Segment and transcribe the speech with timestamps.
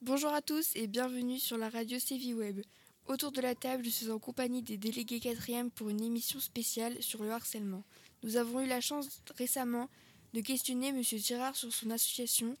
[0.00, 2.60] Bonjour à tous et bienvenue sur la radio CV Web.
[3.06, 7.02] Autour de la table, je suis en compagnie des délégués 4e pour une émission spéciale
[7.02, 7.82] sur le harcèlement.
[8.22, 9.88] Nous avons eu la chance récemment
[10.32, 11.02] de questionner M.
[11.02, 12.56] Girard sur son association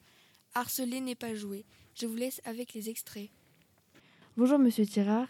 [0.54, 1.64] Harceler n'est pas joué.
[1.94, 3.30] Je vous laisse avec les extraits.
[4.38, 5.26] Bonjour Monsieur Girard.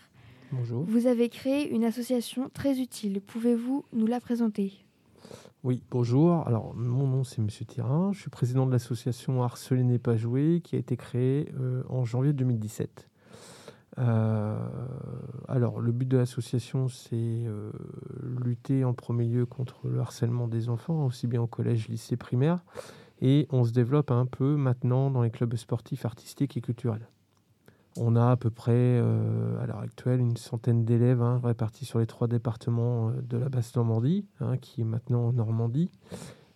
[0.52, 0.84] Bonjour.
[0.86, 3.22] Vous avez créé une association très utile.
[3.22, 4.84] Pouvez-vous nous la présenter?
[5.64, 6.46] Oui, bonjour.
[6.46, 8.12] Alors, mon nom c'est Monsieur Tirin.
[8.12, 12.04] Je suis président de l'association Harceler n'est pas joué qui a été créée euh, en
[12.04, 13.08] janvier 2017.
[13.96, 14.58] Euh,
[15.48, 17.72] alors, le but de l'association, c'est euh,
[18.44, 22.62] lutter en premier lieu contre le harcèlement des enfants, aussi bien au collège, lycée, primaire.
[23.22, 27.08] Et on se développe un peu maintenant dans les clubs sportifs, artistiques et culturels.
[27.97, 31.98] On a à peu près, euh, à l'heure actuelle, une centaine d'élèves hein, répartis sur
[31.98, 35.91] les trois départements de la Basse-Normandie, hein, qui est maintenant en Normandie.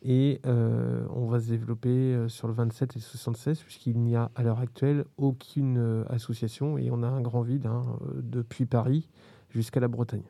[0.04, 4.16] Et euh, on va se développer euh, sur le 27 et le 76, puisqu'il n'y
[4.16, 7.84] a à l'heure actuelle aucune euh, association et on a un grand vide hein,
[8.16, 9.08] depuis Paris
[9.48, 10.24] jusqu'à la Bretagne.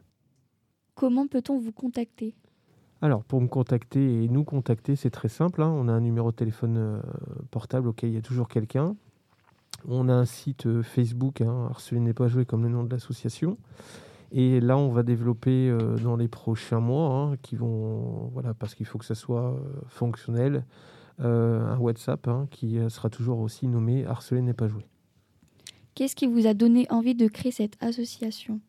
[0.94, 2.34] Comment peut-on vous contacter?
[3.00, 5.62] Alors, pour me contacter et nous contacter, c'est très simple.
[5.62, 5.70] hein.
[5.75, 7.03] On a un numéro de téléphone
[7.50, 8.94] portable auquel il y a toujours quelqu'un.
[9.88, 13.58] On a un site Facebook, hein, Harceler n'est pas joué comme le nom de l'association.
[14.34, 18.75] Et là, on va développer euh, dans les prochains mois, hein, qui vont, voilà, parce
[18.75, 20.64] qu'il faut que ça soit euh, fonctionnel,
[21.20, 24.86] euh, un WhatsApp hein, qui sera toujours aussi nommé Harceler n'est pas joué.
[25.94, 28.60] Qu'est-ce qui vous a donné envie de créer cette association?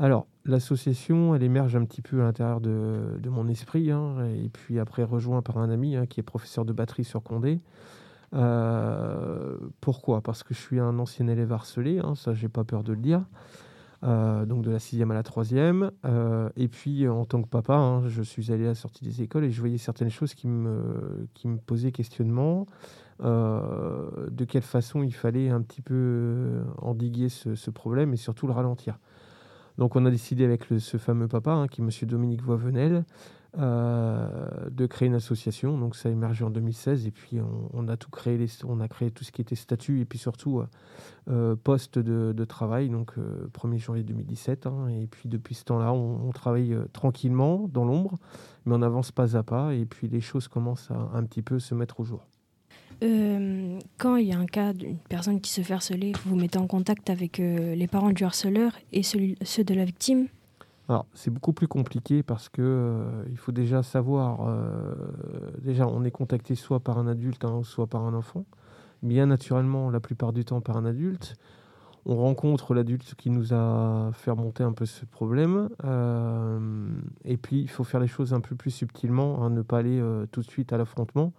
[0.00, 4.48] Alors, l'association, elle émerge un petit peu à l'intérieur de, de mon esprit, hein, et
[4.48, 7.60] puis après rejoint par un ami qui est professeur de batterie sur Condé.
[9.80, 10.20] Pourquoi?
[10.20, 13.22] Parce que je suis un ancien élève harcelé, ça j'ai pas peur de le dire.
[14.04, 15.90] Euh, donc de la sixième à la troisième.
[16.04, 19.22] Euh, et puis en tant que papa, hein, je suis allé à la sortie des
[19.22, 22.66] écoles et je voyais certaines choses qui me, qui me posaient questionnement.
[23.22, 28.46] Euh, de quelle façon il fallait un petit peu endiguer ce, ce, problème et surtout
[28.46, 28.98] le ralentir.
[29.78, 31.90] Donc on a décidé avec ce fameux papa, hein, qui est M.
[32.02, 33.04] Dominique Voivenel,
[33.58, 35.78] euh, de créer une association.
[35.78, 37.38] Donc ça a émergé en 2016 et puis
[37.72, 40.58] on, a tout créé, on a créé tout ce qui était statut et puis surtout
[40.58, 40.66] euh,
[41.30, 44.66] euh, poste de, travail, donc 1er janvier 2017.
[44.66, 44.88] Hein.
[44.88, 48.18] et puis depuis ce temps-là, on, travaille tranquillement dans l'ombre,
[48.66, 51.58] mais on avance pas à pas et puis les choses commencent à un petit peu
[51.58, 52.26] se mettre au jour.
[53.00, 56.58] quand il y a un cas d'une personne qui se fait harceler, vous vous mettez
[56.58, 60.28] en contact avec les parents du harceleur et ceux de la victime?
[60.88, 64.46] Alors, c'est beaucoup plus compliqué parce que euh, il faut déjà savoir.
[64.46, 64.94] Euh,
[65.60, 68.44] déjà, on est contacté soit par un adulte, hein, soit par un enfant.
[69.02, 71.34] Bien naturellement, la plupart du temps par un adulte.
[72.08, 75.70] On rencontre l'adulte qui nous a fait remonter un peu ce problème.
[75.84, 76.88] Euh,
[77.24, 80.00] et puis, il faut faire les choses un peu plus subtilement, hein, ne pas aller
[80.30, 81.32] tout de suite à l'affrontement.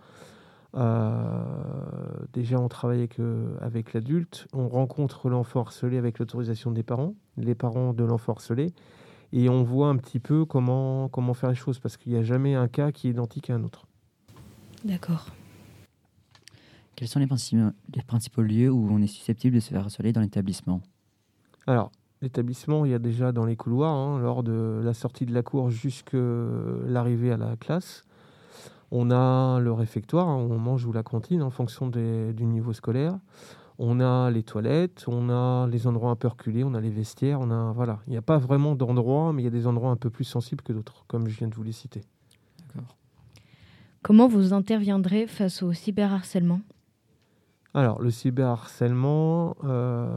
[2.34, 3.18] déjà, on travaille avec,
[3.62, 4.46] avec l'adulte.
[4.52, 8.74] On rencontre l'enfant harcelé avec l'autorisation des parents, les parents de l'enfant harcelé
[9.34, 12.24] et on voit un petit peu comment, comment faire les choses, parce qu'il n'y a
[12.24, 13.86] jamais un cas qui est identique à un autre.
[14.84, 15.28] D'accord.
[16.96, 20.14] Quels sont les principaux, les principaux lieux où on est susceptible de se faire harceler
[20.14, 20.82] dans l'établissement?
[21.68, 25.34] Alors, l'établissement, il y a déjà dans les couloirs, hein, lors de la sortie de
[25.34, 26.18] la cour jusqu'à
[26.86, 28.04] l'arrivée à la classe.
[28.90, 32.46] On a le réfectoire, hein, où on mange, ou la cantine, en fonction des, du
[32.46, 33.20] niveau scolaire
[33.80, 37.40] on a les toilettes, on a les endroits un peu reculés, on a les vestiaires,
[37.40, 39.92] on a voilà, il n'y a pas vraiment d'endroits, mais il y a des endroits
[39.92, 42.02] un peu plus sensibles que d'autres, comme je viens de vous les citer.
[44.04, 46.62] Comment vous interviendrez face au cyberharcèlement?
[47.74, 50.08] Alors le cyberharcèlement, euh,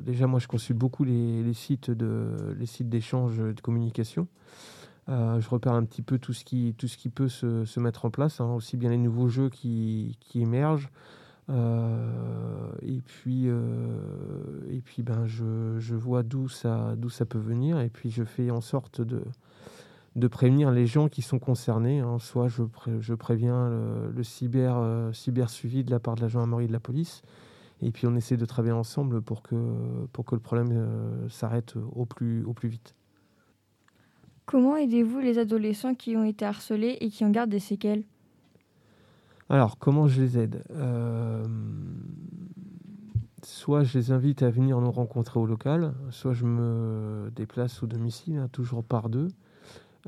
[0.00, 4.26] déjà moi je consulte beaucoup les, sites de les sites d'échange de communication.
[5.08, 8.04] Euh, je repère un petit peu tout ce qui, tout ce qui peut se, mettre
[8.04, 10.90] en place, hein, aussi bien les nouveaux jeux qui, qui émergent,
[11.50, 13.58] euh, et puis, euh,
[14.70, 18.24] et puis ben, je, je vois d'où ça, d'où ça peut venir, et puis je
[18.24, 19.22] fais en sorte de,
[20.16, 22.00] de prévenir les gens qui sont concernés.
[22.00, 22.18] Hein.
[22.20, 22.62] Soit je,
[23.00, 23.68] je préviens
[24.14, 27.22] le, cyber, euh, cyber suivi de la part de la gendarmerie de la police,
[27.82, 29.56] et puis on essaie de travailler ensemble pour que,
[30.12, 32.94] pour que le problème s'arrête au plus, au plus vite.
[34.46, 38.04] Comment aidez-vous les adolescents qui ont été harcelés et qui en gardent des séquelles?
[39.50, 40.64] Alors, comment je les aide?
[40.70, 41.44] Euh,
[43.42, 47.86] Soit je les invite à venir nous rencontrer au local, soit je me déplace au
[47.86, 49.28] domicile, hein, toujours par deux.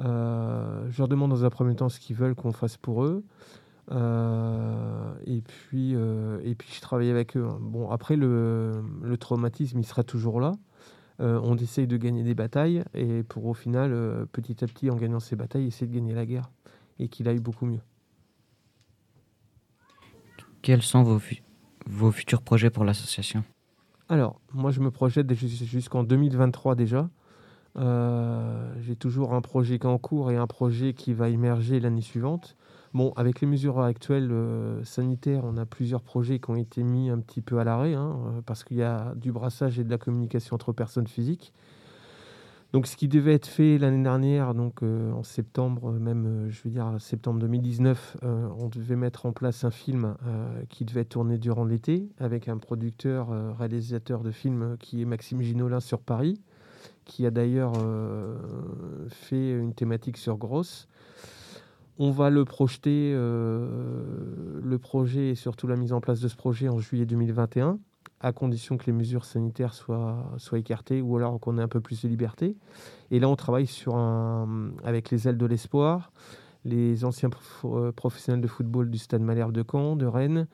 [0.00, 3.24] Euh, je leur demande dans un premier temps ce qu'ils veulent qu'on fasse pour eux.
[3.90, 7.46] Euh, et, puis, et puis, je travaille avec eux.
[7.48, 7.58] hein.
[7.60, 10.52] Bon, après, le, le traumatisme, il sera toujours là.
[11.18, 15.20] On essaye de gagner des batailles et pour au final, petit à petit, en gagnant
[15.20, 16.50] ces batailles, essayer de gagner la guerre
[16.98, 17.80] et qu'il aille beaucoup mieux.
[20.62, 21.42] Quels sont vos, fu-
[21.86, 23.44] vos futurs projets pour l'association?
[24.08, 27.08] Alors, moi, je me projette jus- jusqu'en 2023 déjà.
[27.76, 31.80] Euh, J'ai toujours un projet qui est en cours et un projet qui va émerger
[31.80, 32.56] l'année suivante.
[32.92, 37.08] Bon, avec les mesures actuelles euh, sanitaires, on a plusieurs projets qui ont été mis
[37.08, 39.90] un petit peu à l'arrêt, hein, euh, parce qu'il y a du brassage et de
[39.90, 41.54] la communication entre personnes physiques.
[42.72, 46.50] Donc, ce qui devait être fait l'année dernière, donc euh, en septembre, euh, même, euh,
[46.50, 50.16] je veux dire septembre 2019, euh, on devait mettre en place un film
[50.70, 53.28] qui devait être tourné durant l'été avec un producteur,
[53.58, 56.40] réalisateur de films euh, qui est Maxime Ginolin sur Paris,
[57.04, 57.74] qui a d'ailleurs
[59.08, 60.88] fait une thématique sur Grosse.
[61.98, 66.68] On va le projeter, le projet et surtout la mise en place de ce projet
[66.68, 67.78] en juillet 2021,
[68.22, 71.80] à condition que les mesures sanitaires soient, soient écartées ou alors qu'on ait un peu
[71.80, 72.56] plus de liberté.
[73.10, 76.12] Et là, on travaille sur un, avec les ailes de l'espoir,
[76.64, 77.30] les anciens
[77.64, 80.46] euh, professionnels de football du Stade Malherbe de Caen, de Rennes.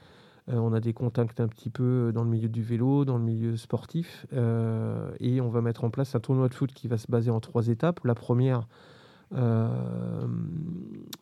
[0.48, 3.24] Euh, on a des contacts un petit peu dans le milieu du vélo, dans le
[3.24, 4.26] milieu sportif.
[4.32, 7.30] euh, et on va mettre en place un tournoi de foot qui va se baser
[7.30, 8.00] en trois étapes.
[8.04, 8.66] La première,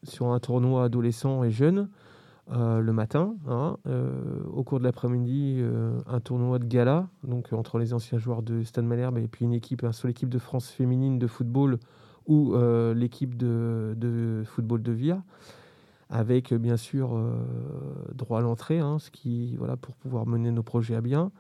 [0.05, 1.89] sur un tournoi adolescent et jeune,
[2.53, 3.35] euh, le matin.
[3.49, 3.77] hein.
[3.89, 8.43] Euh, au cours de l'après-midi, euh, un tournoi de gala, donc entre les anciens joueurs
[8.43, 11.79] de Stade Malherbe et puis une équipe, un seule équipe de France féminine de football
[12.29, 12.57] ou
[12.95, 15.23] l'équipe de, football de Via,
[16.11, 17.17] avec bien sûr
[18.13, 21.31] droit à l'entrée, hein, ce qui voilà pour pouvoir mener nos projets à bien.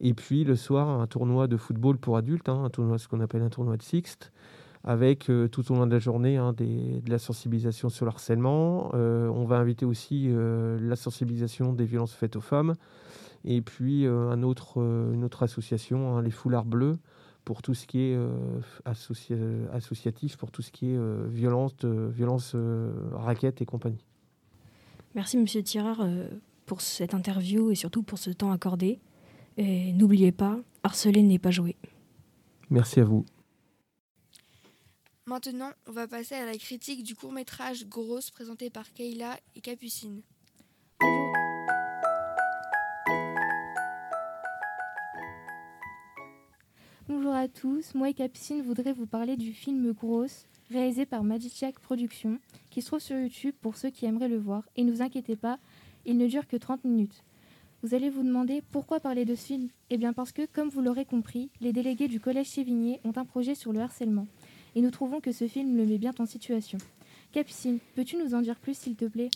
[0.00, 3.20] Et puis le soir, un tournoi de football pour adultes, hein, un tournoi ce qu'on
[3.20, 4.32] appelle un tournoi de Sixte,
[4.84, 8.10] avec euh, tout au long de la journée hein, des- de la sensibilisation sur le
[8.10, 8.90] harcèlement.
[8.94, 12.74] Euh, on va inviter aussi euh, la sensibilisation des violences faites aux femmes.
[13.44, 14.76] Et puis un autre,
[15.14, 16.98] une autre association, hein, les Foulards Bleus,
[17.46, 18.18] pour tout ce qui est
[18.84, 22.54] associa- associatif, pour tout ce qui est violence, violence
[23.12, 24.04] raquettes et compagnie.
[25.14, 26.06] Merci Monsieur Tirard
[26.66, 29.00] pour cette interview et surtout pour ce temps accordé.
[29.56, 31.76] Et n'oubliez pas, harceler n'est pas jouer.
[32.68, 33.24] Merci à vous.
[35.26, 40.22] Maintenant, on va passer à la critique du court-métrage Grosse présenté par Kayla et Capucine.
[47.06, 51.78] Bonjour à tous, moi et Capucine voudrais vous parler du film Grosse, réalisé par Magiciac
[51.80, 52.40] Productions,
[52.70, 54.68] qui se trouve sur YouTube pour ceux qui aimeraient le voir.
[54.76, 55.58] Et ne vous inquiétez pas,
[56.06, 57.22] il ne dure que 30 minutes.
[57.82, 59.68] Vous allez vous demander pourquoi parler de ce film?
[59.90, 63.24] Eh bien parce que, comme vous l'aurez compris, les délégués du Collège Sévigné ont un
[63.24, 64.26] projet sur le harcèlement.
[64.76, 66.78] Et nous trouvons que ce film le met bien en situation.
[67.32, 69.30] Capucine, peux-tu nous en dire plus s'il te plaît?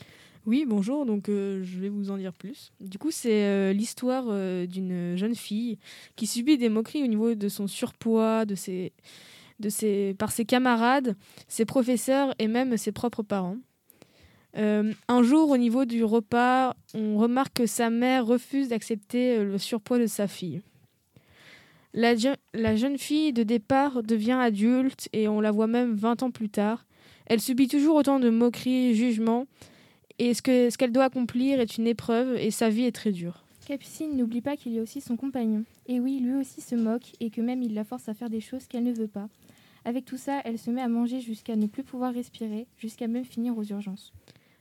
[0.47, 2.73] Oui, bonjour, donc euh, je vais vous en dire plus.
[2.81, 5.79] Du coup, c'est euh, l'histoire euh, d'une jeune fille
[6.17, 8.93] qui subit des moqueries au niveau de son surpoids, de ses,
[9.61, 11.17] de ses, par ses camarades,
[11.49, 13.57] ses professeurs et même ses propres parents.
[14.57, 19.99] Un jour, au niveau du repas, on remarque que sa mère refuse d'accepter le surpoids
[19.99, 20.63] de sa fille.
[21.95, 26.23] La, je- la jeune fille de départ devient adulte et on la voit même 20
[26.25, 26.85] ans plus tard.
[27.27, 29.47] Elle subit toujours autant de moqueries, jugements,
[30.19, 33.13] et ce que ce qu'elle doit accomplir est une épreuve et sa vie est très
[33.13, 33.45] dure.
[33.67, 35.65] Capucine n'oublie pas qu'il y a aussi son compagnon.
[35.87, 38.41] Et oui, lui aussi se moque et que même il la force à faire des
[38.41, 39.29] choses qu'elle ne veut pas.
[39.87, 43.25] Avec tout ça, elle se met à manger jusqu'à ne plus pouvoir respirer, jusqu'à même
[43.25, 44.13] finir aux urgences.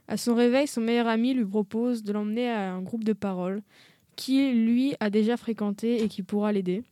[0.08, 3.62] À son réveil, son meilleur ami lui propose de l'emmener à un groupe de parole
[4.16, 6.84] qui lui a déjà fréquenté et qui pourra l'aider.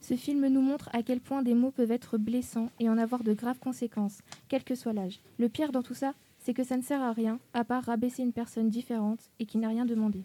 [0.00, 3.22] Ce film nous montre à quel point des mots peuvent être blessants et en avoir
[3.22, 5.20] de graves conséquences, quel que soit l'âge.
[5.38, 8.22] Le pire dans tout ça, c'est que ça ne sert à rien, à part rabaisser
[8.22, 10.22] une personne différente et qui n'a rien demandé.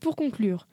[0.00, 0.66] Pour conclure,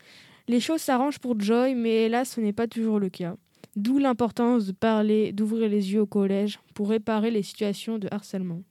[0.47, 3.35] les choses s'arrangent pour Joy, mais hélas, ce n'est pas toujours le cas.
[3.75, 8.63] D'où l'importance de parler, d'ouvrir les yeux au collège pour réparer les situations de harcèlement.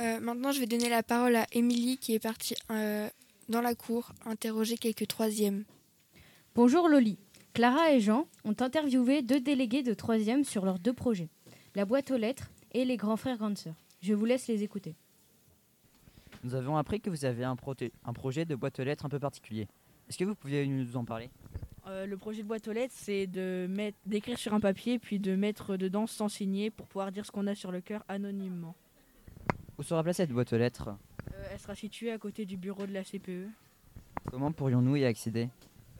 [0.00, 3.08] Euh, maintenant, je vais donner la parole à Émilie qui est partie euh,
[3.48, 5.64] dans la cour interroger quelques troisièmes.
[6.54, 7.18] Bonjour Loli.
[7.54, 11.30] Clara et Jean ont interviewé deux délégués de troisième sur leurs deux projets,
[11.74, 13.76] la boîte aux lettres et les grands frères grandes sœurs.
[14.02, 14.94] Je vous laisse les écouter.
[16.44, 19.66] Nous avons appris que vous avez un, projet de boîte aux lettres un peu particulier.
[20.08, 21.30] Est-ce que vous pouviez nous en parler?
[21.86, 25.18] Euh, le projet de boîte aux lettres, c'est de mettre, d'écrire sur un papier, puis
[25.18, 28.74] de mettre dedans sans signer pour pouvoir dire ce qu'on a sur le cœur anonymement.
[29.78, 30.90] Où sera placée cette boîte aux lettres
[31.32, 33.48] Euh, elle sera située à côté du bureau de la CPE.
[34.30, 35.48] Comment pourrions-nous y accéder?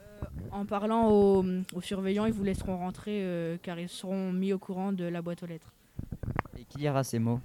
[0.01, 4.53] Euh, En parlant aux, aux surveillants, ils vous laisseront rentrer euh, car ils seront mis
[4.53, 5.73] au courant de la boîte aux lettres.
[6.59, 7.41] Et qui lira ces mots?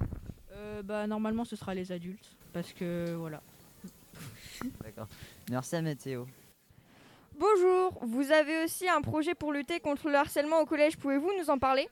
[0.54, 2.36] Euh, bah, normalement, ce sera les adultes.
[2.54, 3.42] Parce que voilà.
[4.84, 5.08] D'accord.
[5.50, 6.26] Merci à Météo.
[7.38, 11.50] Bonjour, vous avez aussi un projet pour lutter contre le harcèlement au collège, pouvez-vous nous
[11.50, 11.88] en parler?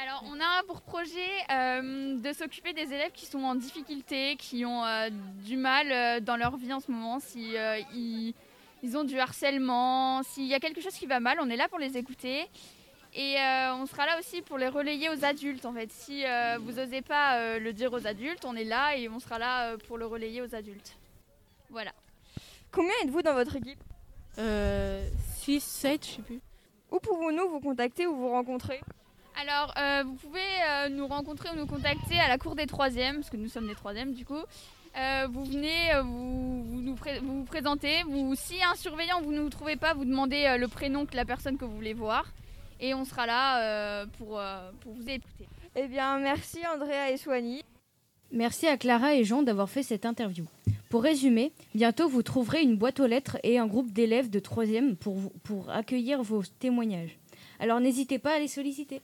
[0.00, 1.20] Alors, on a pour projet
[1.50, 5.08] euh, de s'occuper des élèves qui sont en difficulté, qui ont euh,
[5.44, 8.34] du mal euh, dans leur vie en ce moment, si euh, ils,
[8.82, 11.68] ils ont du harcèlement, s'il y a quelque chose qui va mal, on est là
[11.68, 12.48] pour les écouter.
[13.14, 15.92] Et euh, on sera là aussi pour les relayer aux adultes en fait.
[15.92, 19.20] Si euh, vous n'osez pas euh, le dire aux adultes, on est là et on
[19.20, 20.96] sera là euh, pour le relayer aux adultes.
[21.70, 21.92] Voilà.
[22.72, 23.78] Combien êtes-vous dans votre équipe?
[24.36, 26.40] 6, 7, je sais plus.
[26.90, 28.80] Où pouvons-nous vous contacter ou vous rencontrer?
[29.40, 33.16] Alors, euh, vous pouvez euh, nous rencontrer ou nous contacter à la cour des troisièmes,
[33.16, 34.38] parce que nous sommes des troisièmes du coup.
[34.96, 38.02] Euh, vous venez, vous, vous nous pré- vous, vous présentez.
[38.08, 41.16] Vous, si un surveillant vous ne nous trouvez pas, vous demandez euh, le prénom de
[41.16, 42.32] la personne que vous voulez voir.
[42.80, 45.48] Et on sera là euh, pour, euh, pour vous écouter.
[45.74, 47.62] Eh bien, merci Andrea et Soigny.
[48.30, 50.44] Merci à Clara et Jean d'avoir fait cette interview.
[50.90, 54.94] Pour résumer, bientôt vous trouverez une boîte aux lettres et un groupe d'élèves de 3e
[54.94, 57.18] pour, pour accueillir vos témoignages.
[57.58, 59.02] Alors n'hésitez pas à les solliciter.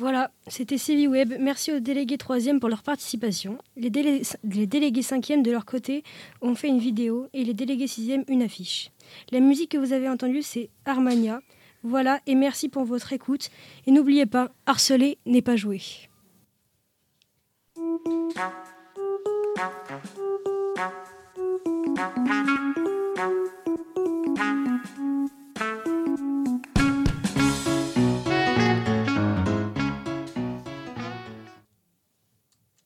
[0.00, 1.34] Voilà, c'était CV Web.
[1.38, 3.58] Merci aux délégués 3e pour leur participation.
[3.76, 6.04] Les, délé- les délégués 5e de leur côté
[6.40, 8.92] ont fait une vidéo et les délégués 6e une affiche.
[9.30, 11.42] La musique que vous avez entendue, c'est Armania.
[11.82, 13.50] Voilà, et merci pour votre écoute.
[13.86, 15.82] Et n'oubliez pas, harceler n'est pas jouer.